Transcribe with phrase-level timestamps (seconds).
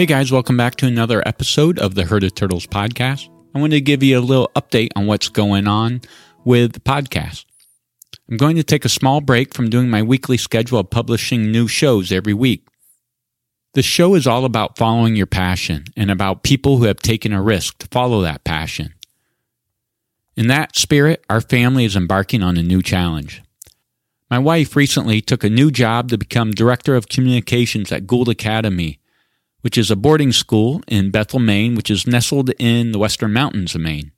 [0.00, 3.28] Hey guys, welcome back to another episode of the Herd of Turtles podcast.
[3.54, 6.00] I want to give you a little update on what's going on
[6.42, 7.44] with the podcast.
[8.30, 11.68] I'm going to take a small break from doing my weekly schedule of publishing new
[11.68, 12.66] shows every week.
[13.74, 17.42] The show is all about following your passion and about people who have taken a
[17.42, 18.94] risk to follow that passion.
[20.34, 23.42] In that spirit, our family is embarking on a new challenge.
[24.30, 28.99] My wife recently took a new job to become Director of Communications at Gould Academy
[29.62, 33.74] which is a boarding school in Bethel, Maine, which is nestled in the western mountains
[33.74, 34.12] of Maine.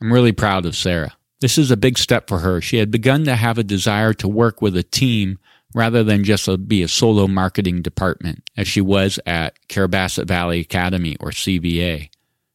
[0.00, 1.16] I'm really proud of Sarah.
[1.40, 2.60] This is a big step for her.
[2.60, 5.38] She had begun to have a desire to work with a team
[5.74, 10.60] rather than just a, be a solo marketing department, as she was at Carrabassett Valley
[10.60, 12.08] Academy or CVA.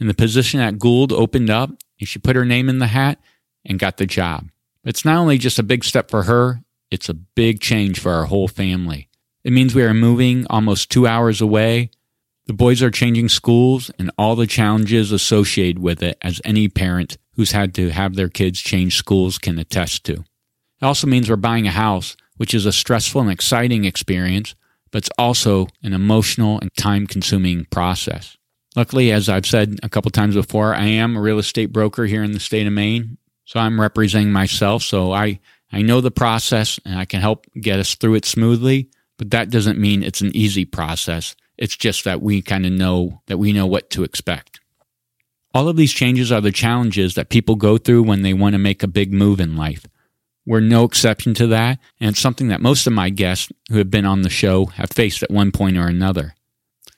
[0.00, 1.70] And the position at Gould opened up,
[2.00, 3.20] and she put her name in the hat
[3.64, 4.50] and got the job.
[4.84, 8.24] It's not only just a big step for her, it's a big change for our
[8.24, 9.08] whole family.
[9.44, 11.90] It means we are moving almost two hours away.
[12.46, 17.16] The boys are changing schools and all the challenges associated with it, as any parent
[17.34, 20.14] who's had to have their kids change schools can attest to.
[20.14, 24.54] It also means we're buying a house, which is a stressful and exciting experience,
[24.90, 28.36] but it's also an emotional and time consuming process.
[28.74, 32.22] Luckily, as I've said a couple times before, I am a real estate broker here
[32.22, 33.18] in the state of Maine.
[33.44, 34.82] So I'm representing myself.
[34.82, 35.40] So I,
[35.72, 38.88] I know the process and I can help get us through it smoothly.
[39.22, 41.36] But that doesn't mean it's an easy process.
[41.56, 44.58] It's just that we kind of know that we know what to expect.
[45.54, 48.58] All of these changes are the challenges that people go through when they want to
[48.58, 49.86] make a big move in life.
[50.44, 53.92] We're no exception to that, and it's something that most of my guests who have
[53.92, 56.34] been on the show have faced at one point or another.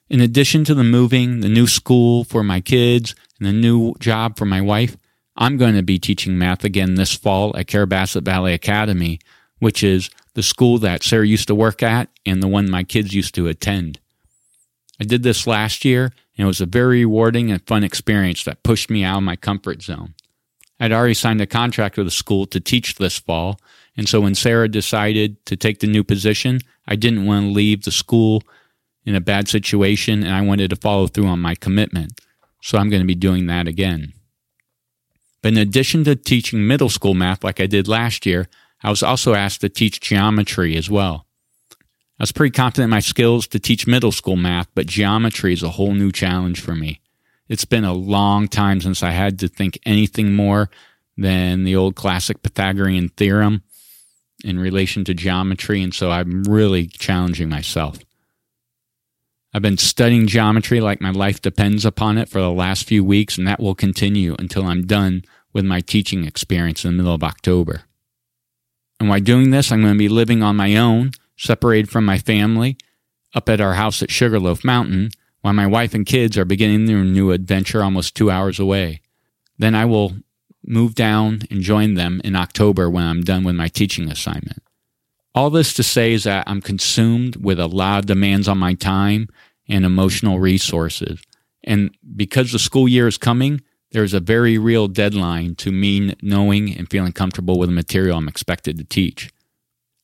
[0.08, 4.38] In addition to the moving, the new school for my kids, and the new job
[4.38, 4.96] for my wife,
[5.36, 9.20] I'm going to be teaching math again this fall at Carrabassett Valley Academy,
[9.58, 13.14] which is the school that Sarah used to work at and the one my kids
[13.14, 14.00] used to attend.
[15.00, 16.04] I did this last year,
[16.36, 19.36] and it was a very rewarding and fun experience that pushed me out of my
[19.36, 20.14] comfort zone.
[20.78, 23.58] I'd already signed a contract with the school to teach this fall,
[23.96, 27.84] and so when Sarah decided to take the new position, I didn't want to leave
[27.84, 28.42] the school
[29.04, 32.20] in a bad situation, and I wanted to follow through on my commitment.
[32.62, 34.12] So I'm going to be doing that again.
[35.42, 38.48] But in addition to teaching middle school math like I did last year,
[38.84, 41.26] I was also asked to teach geometry as well.
[41.72, 45.62] I was pretty confident in my skills to teach middle school math, but geometry is
[45.62, 47.00] a whole new challenge for me.
[47.48, 50.68] It's been a long time since I had to think anything more
[51.16, 53.62] than the old classic Pythagorean theorem
[54.44, 57.98] in relation to geometry, and so I'm really challenging myself.
[59.54, 63.38] I've been studying geometry like my life depends upon it for the last few weeks,
[63.38, 65.24] and that will continue until I'm done
[65.54, 67.84] with my teaching experience in the middle of October.
[69.04, 72.16] And while doing this, I'm going to be living on my own, separated from my
[72.16, 72.78] family,
[73.34, 75.10] up at our house at Sugarloaf Mountain,
[75.42, 79.02] while my wife and kids are beginning their new adventure almost two hours away.
[79.58, 80.14] Then I will
[80.64, 84.62] move down and join them in October when I'm done with my teaching assignment.
[85.34, 88.72] All this to say is that I'm consumed with a lot of demands on my
[88.72, 89.28] time
[89.68, 91.20] and emotional resources.
[91.62, 93.60] And because the school year is coming,
[93.94, 98.26] there's a very real deadline to me knowing and feeling comfortable with the material I'm
[98.26, 99.30] expected to teach.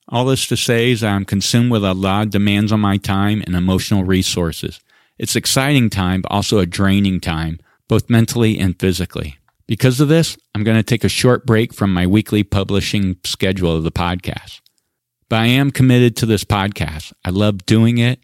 [0.08, 3.42] All this to say is I'm consumed with a lot of demands on my time
[3.44, 4.80] and emotional resources.
[5.18, 7.58] It's exciting time, but also a draining time,
[7.88, 9.38] both mentally and physically.
[9.66, 13.74] Because of this, I'm going to take a short break from my weekly publishing schedule
[13.74, 14.60] of the podcast.
[15.28, 17.12] But I am committed to this podcast.
[17.24, 18.20] I love doing it.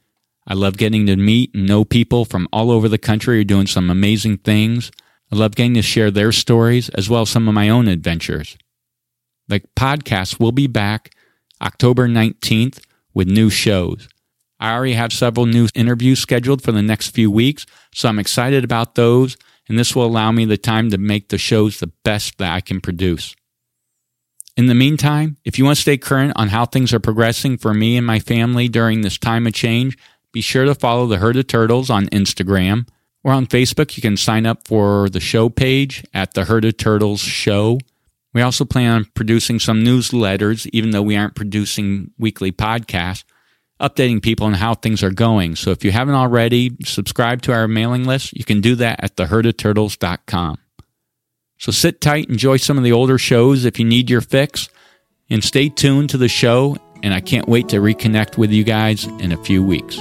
[0.47, 3.44] I love getting to meet and know people from all over the country who are
[3.44, 4.93] doing some amazing things.
[5.32, 8.56] I love getting to share their stories as well as some of my own adventures.
[9.48, 11.14] The podcast will be back
[11.60, 12.81] October 19th
[13.14, 14.09] with new shows.
[14.59, 18.65] I already have several new interviews scheduled for the next few weeks, so I'm excited
[18.65, 19.36] about those,
[19.69, 22.60] and this will allow me the time to make the shows the best that I
[22.60, 23.34] can produce.
[24.56, 27.74] In the meantime, if you want to stay current on how things are progressing for
[27.74, 29.98] me and my family during this time of change,
[30.33, 32.86] be sure to follow the Herd of Turtles on Instagram
[33.27, 36.77] or on Facebook, you can sign up for the show page at the Herd of
[36.77, 37.81] Turtles Show.
[38.33, 43.25] We also plan on producing some newsletters, even though we aren't producing weekly podcasts,
[43.81, 45.57] updating people on how things are going.
[45.57, 49.17] So if you haven't already subscribed to our mailing list, you can do that at
[49.17, 50.59] theherdofturtles.com.
[51.59, 54.69] So sit tight, enjoy some of the older shows if you need your fix,
[55.28, 56.77] and stay tuned to the show.
[57.03, 59.99] And I can't wait to reconnect with you guys in a few weeks.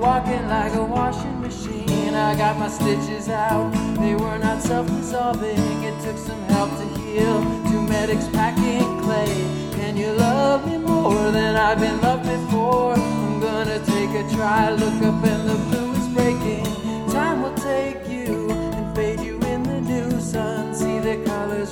[0.00, 2.14] Walking like a washing machine.
[2.14, 3.70] I got my stitches out.
[4.00, 5.82] They were not self-dissolving.
[5.84, 7.40] It took some help to heal.
[7.68, 9.34] Two medics packing clay.
[9.72, 12.94] Can you love me more than I've been loved before?
[12.94, 14.70] I'm gonna take a try.
[14.70, 16.64] Look up and the blue is breaking.
[17.12, 18.07] Time will take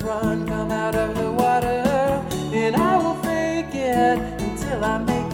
[0.07, 1.83] run, come out of the water,
[2.55, 5.26] and I will fake it until I make.